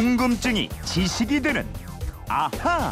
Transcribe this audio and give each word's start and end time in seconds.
궁금증이 0.00 0.70
지식이 0.86 1.42
되는 1.42 1.66
아하. 2.26 2.90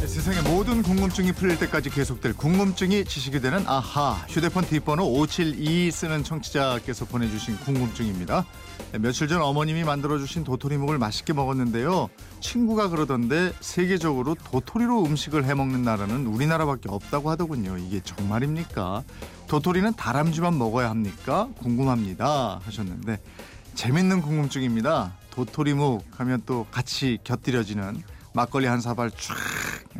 네, 0.00 0.06
세상의 0.06 0.40
모든 0.44 0.82
궁금증이 0.82 1.32
풀릴 1.32 1.58
때까지 1.58 1.90
계속될 1.90 2.32
궁금증이 2.38 3.04
지식이 3.04 3.42
되는 3.42 3.62
아하 3.66 4.14
휴대폰 4.26 4.64
뒷번호 4.64 5.04
572 5.04 5.90
쓰는 5.92 6.24
청취자께서 6.24 7.04
보내주신 7.04 7.58
궁금증입니다. 7.58 8.46
네, 8.92 8.98
며칠 8.98 9.28
전 9.28 9.42
어머님이 9.42 9.84
만들어주신 9.84 10.44
도토리묵을 10.44 10.96
맛있게 10.96 11.34
먹었는데요. 11.34 12.08
친구가 12.40 12.88
그러던데 12.88 13.52
세계적으로 13.60 14.36
도토리로 14.36 15.04
음식을 15.04 15.44
해먹는 15.44 15.82
나라는 15.82 16.26
우리나라밖에 16.26 16.88
없다고 16.88 17.28
하더군요. 17.28 17.76
이게 17.76 18.00
정말입니까? 18.00 19.02
도토리는 19.48 19.92
다람쥐만 19.92 20.56
먹어야 20.56 20.88
합니까? 20.88 21.50
궁금합니다 21.58 22.60
하셨는데 22.64 23.18
재밌는 23.74 24.22
궁금증입니다. 24.22 25.12
도토리묵 25.30 26.04
하면 26.18 26.42
또 26.46 26.66
같이 26.70 27.18
곁들여지는 27.24 28.02
막걸리 28.32 28.66
한 28.66 28.80
사발 28.80 29.10
쫙 29.10 29.36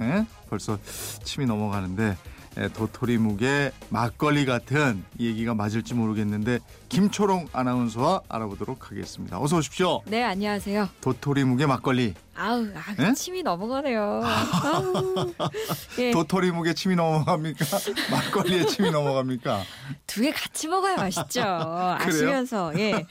예? 0.00 0.26
벌써 0.48 0.78
침이 1.24 1.46
넘어가는데 1.46 2.16
예, 2.56 2.68
도토리묵의 2.68 3.72
막걸리 3.88 4.46
같은 4.46 5.04
얘기가 5.18 5.54
맞을지 5.54 5.94
모르겠는데 5.94 6.60
김초롱 6.88 7.48
아나운서와 7.52 8.20
알아보도록 8.28 8.90
하겠습니다. 8.92 9.40
어서 9.40 9.56
오십시오. 9.56 10.02
네, 10.06 10.22
안녕하세요. 10.22 10.88
도토리묵의 11.00 11.66
막걸리. 11.66 12.14
아우, 12.36 12.66
아, 12.74 12.94
예? 13.08 13.12
침이 13.14 13.42
넘어가네요. 13.42 14.20
아우. 14.24 15.32
예, 15.98 16.10
도토리묵에 16.10 16.74
침이 16.74 16.96
넘어갑니까? 16.96 17.64
막걸리에 18.10 18.66
침이 18.66 18.90
넘어갑니까? 18.90 19.62
두 20.06 20.22
개 20.22 20.30
같이 20.32 20.68
먹어야 20.68 20.96
맛있죠. 20.96 21.40
아시면서, 22.00 22.72
예. 22.78 23.06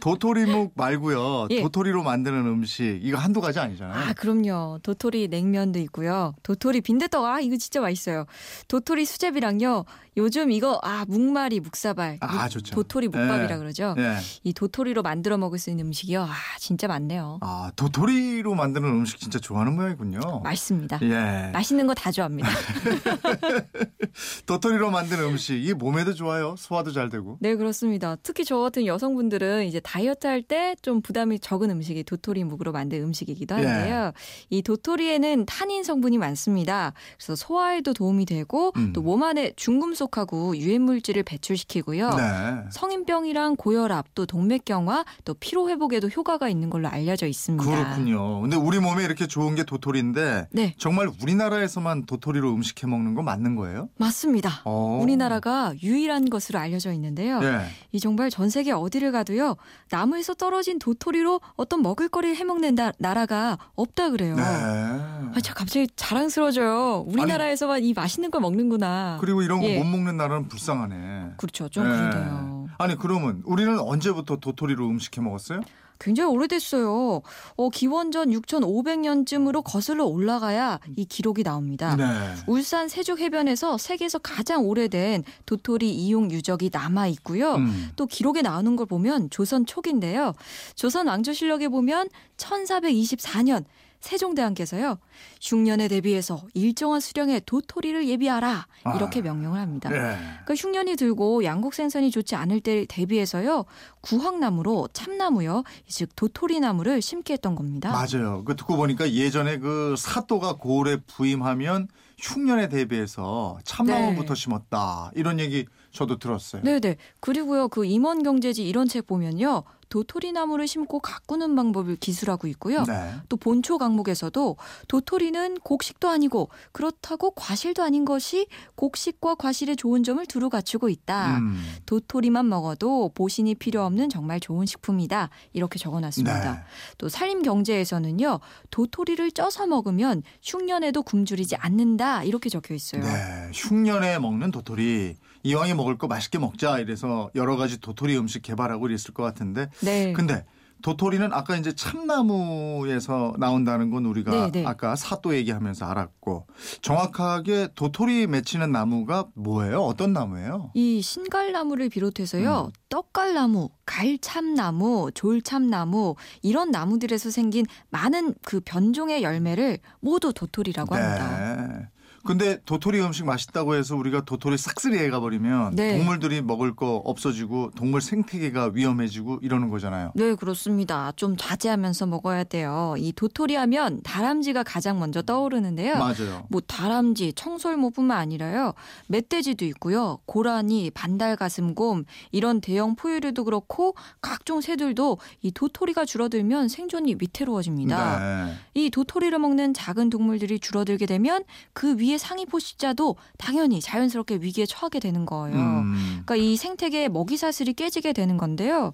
도토리묵 0.00 0.72
말고요. 0.74 1.48
예. 1.50 1.62
도토리로 1.62 2.02
만드는 2.02 2.46
음식 2.46 3.00
이거 3.02 3.18
한두 3.18 3.40
가지 3.40 3.58
아니잖아요. 3.58 4.10
아, 4.10 4.12
그럼요. 4.14 4.78
도토리 4.82 5.28
냉면도 5.28 5.78
있고요. 5.80 6.34
도토리 6.42 6.80
빈대떡, 6.80 7.24
아, 7.24 7.40
이거 7.40 7.56
진짜 7.56 7.80
맛있어요. 7.80 8.24
도토리 8.68 9.04
수제비랑요. 9.04 9.84
요즘 10.16 10.50
이거, 10.50 10.78
아, 10.82 11.04
묵말이 11.08 11.60
묵사발. 11.60 12.18
아, 12.20 12.26
묵- 12.42 12.50
좋죠. 12.50 12.74
도토리 12.74 13.08
묵밥이라 13.08 13.54
예. 13.54 13.58
그러죠. 13.58 13.94
예. 13.98 14.16
이 14.44 14.52
도토리로 14.52 15.02
만들어 15.02 15.38
먹을 15.38 15.58
수 15.58 15.70
있는 15.70 15.86
음식이요. 15.86 16.22
아, 16.22 16.34
진짜 16.58 16.88
많네요. 16.88 17.38
아 17.42 17.70
도토리로 17.76 18.54
만드는 18.54 18.88
음식 18.88 19.18
진짜 19.20 19.38
좋아하는 19.38 19.74
모양이군요. 19.76 20.40
맛있습니다. 20.42 20.98
예. 21.02 21.50
맛있는 21.52 21.86
거 21.86 21.94
다 21.94 22.10
좋아합니다. 22.10 22.48
도토리로 24.46 24.90
만든 24.90 25.20
음식 25.20 25.54
이게 25.62 25.74
몸에도 25.74 26.14
좋아요. 26.14 26.54
소화도 26.58 26.92
잘 26.92 27.08
되고. 27.08 27.36
네, 27.40 27.54
그렇습니다. 27.56 28.16
특히 28.22 28.44
저 28.44 28.58
같은 28.58 28.86
여성분들은 28.86 29.66
이제 29.66 29.80
다이어트 29.80 30.26
할 30.26 30.40
때 30.42 30.74
좀 30.82 31.02
부담이 31.02 31.38
적은 31.40 31.70
음식이 31.70 32.04
도토리 32.04 32.42
묵으로 32.44 32.72
만든 32.72 33.02
음식이기도 33.02 33.60
예. 33.60 33.66
한데요. 33.66 34.12
이 34.48 34.62
도토리에는 34.62 35.44
타닌 35.46 35.84
성분이 35.84 36.16
많습니다. 36.18 36.92
그래서 37.18 37.36
소화에도 37.36 37.92
도움이 37.92 38.24
되고 38.26 38.72
음. 38.76 38.92
또몸 38.94 39.22
안에 39.22 39.52
중금 39.56 39.94
속하고 40.00 40.56
유해물질을 40.56 41.22
배출시키고요. 41.24 42.10
네. 42.10 42.64
성인병이랑 42.70 43.56
고혈압, 43.56 44.14
또 44.14 44.24
동맥경화, 44.24 45.04
또 45.24 45.34
피로 45.34 45.68
회복에도 45.68 46.08
효과가 46.08 46.48
있는 46.48 46.70
걸로 46.70 46.88
알려져 46.88 47.26
있습니다. 47.26 47.64
그렇군요. 47.64 48.40
근데 48.40 48.56
우리 48.56 48.78
몸에 48.78 49.04
이렇게 49.04 49.26
좋은 49.26 49.54
게 49.54 49.64
도토리인데 49.64 50.48
네, 50.52 50.74
정말 50.78 51.10
우리나라에서만 51.22 52.06
도토리로 52.06 52.50
음식 52.54 52.82
해 52.82 52.86
먹는 52.86 53.14
거 53.14 53.22
맞는 53.22 53.56
거예요? 53.56 53.88
맞습니다. 53.98 54.62
어. 54.64 54.98
우리나라가 55.02 55.74
유일한 55.82 56.30
것으로 56.30 56.58
알려져 56.58 56.92
있는데요. 56.92 57.40
예. 57.42 57.60
이 57.92 58.00
정말 58.00 58.30
전 58.30 58.48
세계 58.48 58.72
어디를 58.72 59.12
가도요 59.12 59.56
나무에서 59.90 60.34
떨어진 60.34 60.78
도토리로 60.78 61.40
어떤 61.56 61.82
먹을거리를 61.82 62.36
해 62.36 62.44
먹는 62.44 62.74
나, 62.74 62.92
나라가 62.98 63.58
없다 63.74 64.10
그래요. 64.10 64.36
네. 64.36 64.42
아, 64.42 65.34
저 65.42 65.52
갑자기 65.52 65.86
자랑스러워져요. 65.96 67.04
우리나라에서만 67.06 67.84
이 67.84 67.92
맛있는 67.92 68.30
걸 68.30 68.40
먹는구나. 68.40 69.18
그리고 69.20 69.42
이런 69.42 69.60
거못 69.60 69.70
예. 69.70 69.82
먹는 69.90 70.16
나라는 70.16 70.48
불쌍하네. 70.48 71.34
그렇죠, 71.36 71.68
좀 71.68 71.84
예. 71.84 71.88
그러네요. 71.88 72.68
아니 72.78 72.96
그러면 72.96 73.42
우리는 73.44 73.78
언제부터 73.78 74.36
도토리로 74.36 74.86
음식 74.88 75.18
해 75.18 75.22
먹었어요? 75.22 75.60
굉장히 76.00 76.32
오래됐어요. 76.34 77.20
어, 77.56 77.68
기원전 77.68 78.30
6,500년쯤으로 78.30 79.62
거슬러 79.62 80.06
올라가야 80.06 80.80
이 80.96 81.04
기록이 81.04 81.44
나옵니다. 81.44 81.94
네. 81.94 82.04
울산 82.46 82.88
세죽 82.88 83.20
해변에서 83.20 83.76
세계에서 83.76 84.18
가장 84.18 84.64
오래된 84.64 85.24
도토리 85.44 85.90
이용 85.90 86.30
유적이 86.30 86.70
남아 86.72 87.06
있고요. 87.08 87.56
음. 87.56 87.90
또 87.96 88.06
기록에 88.06 88.40
나오는 88.40 88.74
걸 88.76 88.86
보면 88.86 89.28
조선 89.28 89.66
초기인데요. 89.66 90.32
조선 90.74 91.06
왕조 91.06 91.34
실록에 91.34 91.68
보면 91.68 92.08
1424년 92.38 93.64
세종대왕께서요. 94.00 94.98
흉년에 95.40 95.88
대비해서 95.88 96.42
일정한 96.54 97.00
수령의 97.00 97.42
도토리를 97.46 98.08
예비하라 98.08 98.66
이렇게 98.96 99.20
아. 99.20 99.22
명령을 99.22 99.60
합니다. 99.60 99.90
예. 99.90 99.96
그러니까 99.96 100.54
흉년이 100.54 100.96
들고 100.96 101.44
양국 101.44 101.74
생산이 101.74 102.10
좋지 102.10 102.34
않을 102.34 102.60
때 102.60 102.86
대비해서요. 102.88 103.64
구황나무로 104.00 104.88
참나무요, 104.92 105.64
즉 105.86 106.14
도토리나무를 106.16 107.02
심게 107.02 107.34
했던 107.34 107.54
겁니다. 107.54 107.90
맞아요. 107.90 108.42
그 108.44 108.56
듣고 108.56 108.76
보니까 108.76 109.10
예전에 109.10 109.58
그 109.58 109.94
사또가 109.96 110.54
고을에 110.54 110.96
부임하면 111.06 111.88
흉년에 112.18 112.68
대비해서 112.68 113.58
참나무부터 113.64 114.34
네. 114.34 114.40
심었다 114.40 115.10
이런 115.14 115.40
얘기 115.40 115.66
저도 115.92 116.18
들었어요. 116.18 116.62
네네. 116.62 116.96
그리고요, 117.20 117.68
그 117.68 117.84
임원 117.84 118.22
경제지 118.22 118.66
이런 118.66 118.88
책 118.88 119.06
보면요. 119.06 119.64
도토리 119.90 120.30
나무를 120.32 120.66
심고 120.68 121.00
가꾸는 121.00 121.54
방법을 121.56 121.96
기술하고 121.96 122.46
있고요. 122.48 122.84
네. 122.84 123.12
또 123.28 123.36
본초 123.36 123.76
강목에서도 123.76 124.56
도토리는 124.88 125.58
곡식도 125.58 126.08
아니고 126.08 126.48
그렇다고 126.72 127.32
과실도 127.32 127.82
아닌 127.82 128.04
것이 128.04 128.46
곡식과 128.76 129.34
과실의 129.34 129.76
좋은 129.76 130.04
점을 130.04 130.24
두루 130.26 130.48
갖추고 130.48 130.88
있다. 130.88 131.38
음. 131.38 131.60
도토리만 131.86 132.48
먹어도 132.48 133.10
보신이 133.14 133.56
필요 133.56 133.82
없는 133.82 134.08
정말 134.08 134.38
좋은 134.38 134.64
식품이다. 134.64 135.28
이렇게 135.52 135.78
적어놨습니다. 135.78 136.52
네. 136.52 136.60
또 136.96 137.08
살림 137.08 137.42
경제에서는요. 137.42 138.38
도토리를 138.70 139.32
쪄서 139.32 139.66
먹으면 139.66 140.22
흉년에도 140.40 141.02
굶주리지 141.02 141.56
않는다. 141.56 142.22
이렇게 142.22 142.48
적혀 142.48 142.74
있어요. 142.74 143.02
네, 143.02 143.50
흉년에 143.52 144.20
먹는 144.20 144.52
도토리 144.52 145.16
이왕에 145.42 145.74
먹을 145.74 145.96
거 145.96 146.06
맛있게 146.06 146.38
먹자 146.38 146.78
이래서 146.80 147.30
여러 147.34 147.56
가지 147.56 147.80
도토리 147.80 148.16
음식 148.18 148.42
개발하고 148.42 148.86
이랬을 148.88 149.14
것 149.14 149.22
같은데 149.22 149.68
네. 149.82 150.12
근데 150.12 150.44
도토리는 150.82 151.32
아까 151.32 151.56
이제 151.56 151.74
참나무에서 151.74 153.34
나온다는 153.38 153.90
건 153.90 154.06
우리가 154.06 154.30
네, 154.30 154.50
네. 154.50 154.66
아까 154.66 154.96
사또 154.96 155.34
얘기하면서 155.34 155.84
알았고 155.84 156.46
정확하게 156.80 157.68
도토리 157.74 158.26
맺히는 158.26 158.72
나무가 158.72 159.26
뭐예요? 159.34 159.82
어떤 159.82 160.12
나무예요? 160.12 160.70
이 160.74 161.02
신갈나무를 161.02 161.88
비롯해서요, 161.90 162.68
음. 162.68 162.72
떡갈나무, 162.88 163.68
갈참나무, 163.84 165.10
졸참나무 165.14 166.14
이런 166.42 166.70
나무들에서 166.70 167.30
생긴 167.30 167.66
많은 167.90 168.34
그 168.42 168.60
변종의 168.60 169.22
열매를 169.22 169.78
모두 170.00 170.32
도토리라고 170.32 170.94
합니다. 170.94 171.56
네. 171.56 171.88
근데 172.22 172.58
도토리 172.66 173.00
음식 173.00 173.24
맛있다고 173.24 173.74
해서 173.74 173.96
우리가 173.96 174.24
도토리 174.24 174.58
싹쓸이 174.58 174.98
해가 174.98 175.20
버리면 175.20 175.74
네. 175.74 175.96
동물들이 175.96 176.42
먹을 176.42 176.76
거 176.76 176.96
없어지고 176.96 177.70
동물 177.74 178.00
생태계가 178.02 178.72
위험해지고 178.74 179.38
이러는 179.42 179.70
거잖아요. 179.70 180.12
네, 180.14 180.34
그렇습니다. 180.34 181.12
좀 181.16 181.36
자제하면서 181.38 182.06
먹어야 182.06 182.44
돼요. 182.44 182.94
이 182.98 183.12
도토리 183.12 183.54
하면 183.54 184.02
다람쥐가 184.02 184.64
가장 184.64 184.98
먼저 184.98 185.22
떠오르는데요. 185.22 185.96
맞아요. 185.96 186.46
뭐 186.50 186.60
다람쥐, 186.60 187.32
청설모뿐만 187.34 188.18
아니라요. 188.18 188.74
멧돼지도 189.06 189.64
있고요. 189.66 190.18
고라니, 190.26 190.90
반달가슴곰 190.90 192.04
이런 192.32 192.60
대형 192.60 192.96
포유류도 192.96 193.44
그렇고 193.44 193.94
각종 194.20 194.60
새들도 194.60 195.18
이 195.40 195.52
도토리가 195.52 196.04
줄어들면 196.04 196.68
생존이 196.68 197.16
위태로워집니다. 197.18 198.18
네. 198.46 198.54
이 198.74 198.90
도토리를 198.90 199.36
먹는 199.38 199.72
작은 199.72 200.10
동물들이 200.10 200.58
줄어들게 200.58 201.06
되면 201.06 201.44
그 201.72 201.96
위에 201.96 202.09
상위 202.18 202.46
포식자도 202.46 203.16
당연히 203.38 203.80
자연스럽게 203.80 204.36
위기에 204.36 204.66
처하게 204.66 205.00
되는 205.00 205.26
거예요. 205.26 205.56
음. 205.56 206.22
그러니까 206.24 206.36
이 206.36 206.56
생태계의 206.56 207.08
먹이 207.08 207.36
사슬이 207.36 207.72
깨지게 207.72 208.12
되는 208.12 208.36
건데요. 208.36 208.92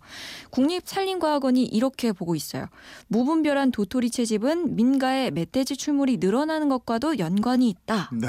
국립산림과학원이 0.50 1.64
이렇게 1.64 2.12
보고 2.12 2.34
있어요. 2.34 2.66
무분별한 3.08 3.70
도토리 3.70 4.10
채집은 4.10 4.76
민가의 4.76 5.30
멧돼지 5.30 5.76
출몰이 5.76 6.18
늘어나는 6.18 6.68
것과도 6.68 7.18
연관이 7.18 7.68
있다. 7.68 8.10
네. 8.12 8.28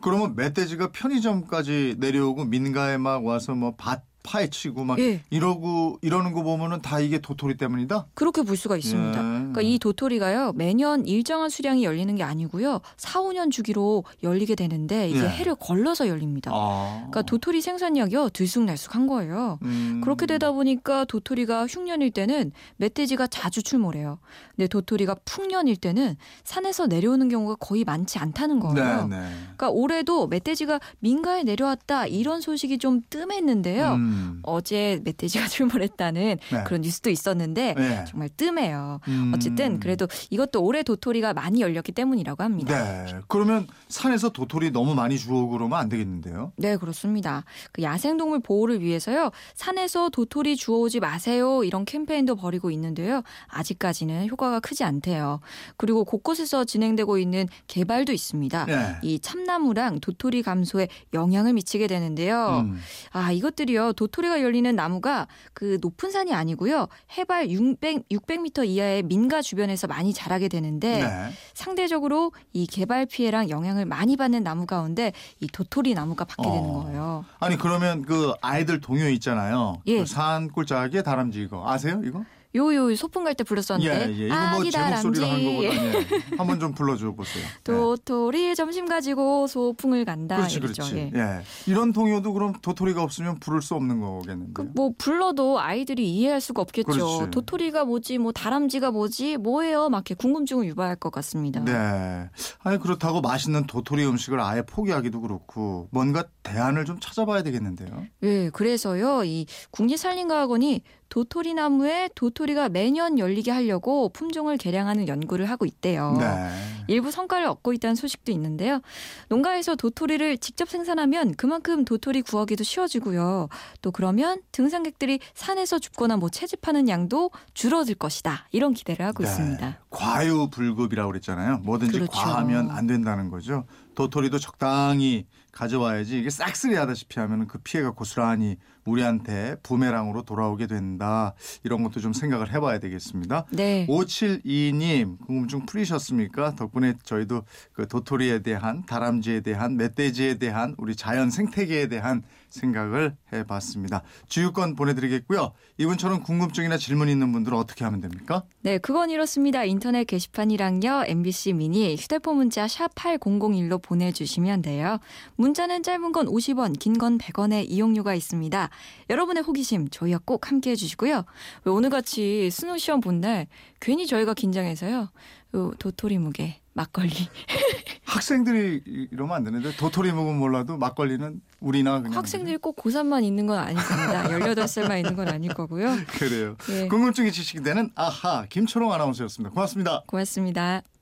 그러면 0.00 0.34
멧돼지가 0.34 0.90
편의점까지 0.92 1.96
내려오고 1.98 2.44
민가에 2.44 2.98
막 2.98 3.24
와서 3.24 3.54
뭐 3.54 3.74
밭 3.76 4.02
파헤치고 4.22 4.84
막 4.84 4.98
예. 4.98 5.20
이러고 5.30 5.98
이러는 6.02 6.32
거 6.32 6.42
보면은 6.42 6.80
다 6.80 7.00
이게 7.00 7.18
도토리 7.18 7.56
때문이다. 7.56 8.06
그렇게 8.14 8.42
볼 8.42 8.56
수가 8.56 8.76
있습니다. 8.76 9.18
예. 9.18 9.22
그러니까 9.22 9.62
이 9.62 9.78
도토리가요 9.78 10.52
매년 10.54 11.06
일정한 11.06 11.50
수량이 11.50 11.84
열리는 11.84 12.14
게 12.14 12.22
아니고요 12.22 12.80
4, 12.96 13.20
5년 13.22 13.50
주기로 13.50 14.04
열리게 14.22 14.54
되는데 14.54 15.08
이게 15.08 15.24
예. 15.24 15.28
해를 15.28 15.54
걸러서 15.54 16.08
열립니다. 16.08 16.50
아. 16.54 16.94
그러니까 17.10 17.22
도토리 17.22 17.60
생산량이요 17.60 18.30
들쑥날쑥한 18.30 19.06
거예요. 19.06 19.58
음. 19.62 20.00
그렇게 20.02 20.26
되다 20.26 20.52
보니까 20.52 21.04
도토리가 21.04 21.66
흉년일 21.66 22.10
때는 22.12 22.52
멧돼지가 22.76 23.26
자주 23.26 23.62
출몰해요. 23.62 24.18
근데 24.56 24.68
도토리가 24.68 25.16
풍년일 25.24 25.76
때는 25.76 26.16
산에서 26.44 26.86
내려오는 26.86 27.28
경우가 27.28 27.56
거의 27.56 27.84
많지 27.84 28.18
않다는 28.18 28.60
거예요. 28.60 29.06
네, 29.08 29.16
네. 29.16 29.26
그러니까 29.42 29.70
올해도 29.70 30.28
멧돼지가 30.28 30.80
민가에 31.00 31.42
내려왔다 31.42 32.06
이런 32.06 32.40
소식이 32.40 32.78
좀 32.78 33.00
뜸했는데요. 33.10 33.92
음. 33.94 34.11
어제 34.42 35.00
멧돼지가 35.04 35.46
출몰했다는 35.48 36.38
네. 36.50 36.64
그런 36.64 36.80
뉴스도 36.82 37.10
있었는데 37.10 37.74
네. 37.74 38.04
정말 38.06 38.28
뜸해요. 38.28 39.00
음. 39.08 39.32
어쨌든 39.34 39.80
그래도 39.80 40.06
이것도 40.30 40.62
올해 40.62 40.82
도토리가 40.82 41.34
많이 41.34 41.60
열렸기 41.60 41.92
때문이라고 41.92 42.42
합니다. 42.42 43.04
네. 43.04 43.14
그러면 43.28 43.66
산에서 43.88 44.30
도토리 44.30 44.70
너무 44.70 44.94
많이 44.94 45.18
주워 45.18 45.46
그러면 45.48 45.78
안 45.78 45.88
되겠는데요? 45.88 46.52
네, 46.56 46.76
그렇습니다. 46.76 47.44
그 47.72 47.82
야생동물 47.82 48.40
보호를 48.40 48.80
위해서요, 48.80 49.30
산에서 49.54 50.10
도토리 50.10 50.56
주워오지 50.56 51.00
마세요, 51.00 51.64
이런 51.64 51.84
캠페인도 51.84 52.36
벌이고 52.36 52.70
있는데요. 52.70 53.22
아직까지는 53.48 54.28
효과가 54.28 54.60
크지 54.60 54.84
않대요. 54.84 55.40
그리고 55.76 56.04
곳곳에서 56.04 56.64
진행되고 56.64 57.18
있는 57.18 57.46
개발도 57.66 58.12
있습니다. 58.12 58.66
네. 58.66 58.96
이 59.02 59.20
참나무랑 59.20 60.00
도토리 60.00 60.42
감소에 60.42 60.88
영향을 61.14 61.52
미치게 61.52 61.86
되는데요. 61.86 62.62
음. 62.64 62.78
아, 63.12 63.32
이것들이요. 63.32 63.92
도토리가 64.02 64.42
열리는 64.42 64.74
나무가 64.74 65.28
그 65.54 65.78
높은 65.80 66.10
산이 66.10 66.34
아니고요. 66.34 66.88
해발 67.16 67.50
600, 67.50 68.08
600m 68.08 68.66
이하의 68.66 69.02
민가 69.04 69.40
주변에서 69.42 69.86
많이 69.86 70.12
자라게 70.12 70.48
되는데 70.48 71.04
네. 71.04 71.30
상대적으로 71.54 72.32
이 72.52 72.66
개발 72.66 73.06
피해랑 73.06 73.48
영향을 73.48 73.84
많이 73.84 74.16
받는 74.16 74.42
나무 74.42 74.66
가운데 74.66 75.12
이 75.40 75.46
도토리 75.46 75.94
나무가 75.94 76.24
받게 76.24 76.42
되는 76.42 76.70
어. 76.70 76.82
거예요. 76.82 77.24
아니 77.38 77.56
그러면 77.56 78.02
그 78.02 78.32
아이들 78.40 78.80
동요 78.80 79.08
있잖아요. 79.08 79.80
예. 79.86 80.00
그 80.00 80.06
산골짜기에 80.06 81.02
다람쥐 81.02 81.40
이거 81.40 81.68
아세요? 81.68 82.00
이거? 82.04 82.24
요요 82.54 82.94
소풍 82.96 83.24
갈 83.24 83.34
때 83.34 83.44
불렀었는데 83.44 84.12
예, 84.12 84.18
예. 84.20 84.26
이거 84.26 84.34
뭐 84.34 84.60
아기 84.60 84.70
제 84.70 84.78
목 84.78 84.96
소리로 84.98 85.26
하는 85.26 85.42
다람쥐 85.42 85.46
거보다 85.46 85.62
예. 85.64 86.06
한번 86.36 86.60
좀 86.60 86.74
불러줘 86.74 87.12
보세요. 87.12 87.44
네. 87.44 87.62
도토리 87.64 88.54
점심 88.54 88.86
가지고 88.86 89.46
소풍을 89.46 90.04
간다 90.04 90.36
그렇지, 90.36 90.58
이거죠. 90.58 90.82
그렇지. 90.82 90.96
예. 91.14 91.18
예. 91.18 91.40
이런 91.66 91.92
동요도 91.92 92.32
그럼 92.34 92.52
도토리가 92.60 93.02
없으면 93.02 93.38
부를 93.40 93.62
수 93.62 93.74
없는 93.74 94.00
거겠는데요. 94.00 94.52
그뭐 94.74 94.92
불러도 94.98 95.60
아이들이 95.60 96.10
이해할 96.12 96.40
수가 96.42 96.60
없겠죠. 96.62 96.90
그렇지. 96.90 97.30
도토리가 97.30 97.84
뭐지, 97.86 98.18
뭐 98.18 98.32
다람쥐가 98.32 98.90
뭐지, 98.90 99.38
뭐예요? 99.38 99.88
막 99.88 99.98
이렇게 99.98 100.14
궁금증을 100.14 100.66
유발할 100.66 100.96
것 100.96 101.10
같습니다. 101.10 101.60
네. 101.64 102.28
아니 102.62 102.78
그렇다고 102.78 103.20
맛있는 103.22 103.66
도토리 103.66 104.04
음식을 104.04 104.40
아예 104.40 104.62
포기하기도 104.62 105.20
그렇고 105.22 105.88
뭔가 105.90 106.24
대안을 106.42 106.84
좀 106.84 106.98
찾아봐야 107.00 107.42
되겠는데요. 107.42 108.04
예, 108.24 108.50
그래서요, 108.50 109.24
이 109.24 109.46
국립산림과학원이 109.70 110.82
도토리 111.12 111.52
나무에 111.52 112.08
도토리가 112.14 112.70
매년 112.70 113.18
열리게 113.18 113.50
하려고 113.50 114.08
품종을 114.08 114.56
개량하는 114.56 115.08
연구를 115.08 115.50
하고 115.50 115.66
있대요. 115.66 116.16
네. 116.18 116.48
일부 116.86 117.10
성과를 117.10 117.46
얻고 117.48 117.74
있다는 117.74 117.96
소식도 117.96 118.32
있는데요. 118.32 118.80
농가에서 119.28 119.74
도토리를 119.74 120.38
직접 120.38 120.70
생산하면 120.70 121.34
그만큼 121.34 121.84
도토리 121.84 122.22
구하기도 122.22 122.64
쉬워지고요. 122.64 123.50
또 123.82 123.90
그러면 123.90 124.40
등산객들이 124.52 125.20
산에서 125.34 125.78
줍거나 125.78 126.16
뭐 126.16 126.30
채집하는 126.30 126.88
양도 126.88 127.30
줄어들 127.52 127.94
것이다. 127.94 128.48
이런 128.50 128.72
기대를 128.72 129.04
하고 129.04 129.22
네. 129.22 129.28
있습니다. 129.28 129.80
과유불급이라고 129.90 131.10
그랬잖아요. 131.10 131.58
뭐든지 131.58 131.92
그렇죠. 131.92 132.10
과하면 132.10 132.70
안 132.70 132.86
된다는 132.86 133.28
거죠. 133.28 133.66
도토리도 133.96 134.38
적당히 134.38 135.26
가져와야지 135.52 136.18
이게 136.18 136.30
싹쓸이 136.30 136.74
하다시피 136.74 137.20
하면 137.20 137.46
그 137.46 137.58
피해가 137.58 137.92
고스란히 137.92 138.56
우리한테 138.84 139.56
부메랑으로 139.62 140.22
돌아오게 140.22 140.66
된다. 140.66 141.34
이런 141.62 141.84
것도 141.84 142.00
좀 142.00 142.12
생각을 142.12 142.52
해봐야 142.52 142.78
되겠습니다. 142.80 143.46
네. 143.50 143.86
572님 143.86 145.18
궁금증 145.24 145.66
풀리셨습니까? 145.66 146.56
덕분에 146.56 146.94
저희도 147.04 147.44
그 147.74 147.86
도토리에 147.86 148.40
대한 148.40 148.84
다람쥐에 148.86 149.40
대한 149.40 149.76
멧돼지에 149.76 150.34
대한 150.34 150.74
우리 150.78 150.96
자연 150.96 151.30
생태계에 151.30 151.86
대한 151.88 152.22
생각을 152.48 153.16
해봤습니다. 153.32 154.02
주유권 154.28 154.76
보내드리겠고요. 154.76 155.52
이분처럼 155.78 156.22
궁금증이나 156.22 156.76
질문 156.76 157.08
있는 157.08 157.32
분들은 157.32 157.56
어떻게 157.56 157.84
하면 157.84 158.00
됩니까? 158.00 158.42
네, 158.60 158.78
그건 158.78 159.08
이렇습니다. 159.10 159.64
인터넷 159.64 160.04
게시판이랑요. 160.04 161.04
MBC 161.06 161.54
미니 161.54 161.96
휴대폰 161.96 162.36
문자 162.36 162.68
샵 162.68 162.94
8001로 162.94 163.80
보내주시면 163.82 164.62
돼요. 164.62 164.98
문자는 165.42 165.82
짧은 165.82 166.12
건 166.12 166.26
50원, 166.26 166.78
긴 166.78 166.92
건 166.98 167.18
100원의 167.18 167.66
이용료가 167.68 168.14
있습니다. 168.14 168.70
여러분의 169.10 169.42
호기심 169.42 169.88
저희와 169.88 170.20
꼭 170.24 170.48
함께해 170.48 170.76
주시고요. 170.76 171.24
왜 171.64 171.72
오늘같이 171.72 172.48
수능 172.50 172.78
시험 172.78 173.00
본 173.00 173.20
날 173.22 173.46
괜히 173.80 174.06
저희가 174.06 174.34
긴장해서요. 174.34 175.08
요 175.54 175.72
도토리 175.78 176.18
무게, 176.18 176.60
막걸리. 176.74 177.10
학생들이 178.04 178.82
이- 178.86 179.08
이러면 179.12 179.36
안 179.36 179.44
되는데 179.44 179.74
도토리 179.76 180.12
먹으면 180.12 180.38
몰라도 180.38 180.76
막걸리는 180.76 181.40
우리나 181.60 182.00
그냥 182.02 182.16
학생들이 182.18 182.56
꼭 182.58 182.76
고3만 182.76 183.22
있는 183.24 183.46
건 183.46 183.58
아닐 183.58 183.76
겁니다. 183.76 184.24
18살만 184.28 184.96
있는 184.98 185.14
건 185.16 185.28
아닐 185.28 185.52
거고요. 185.54 185.94
그래요. 186.18 186.56
예, 186.70 186.88
궁금증이 186.88 187.32
지식이 187.32 187.62
되는 187.62 187.90
아하 187.94 188.46
김초롱 188.48 188.92
아나운서였습니다. 188.92 189.52
고맙습니다. 189.54 190.02
고맙습니다. 190.06 190.82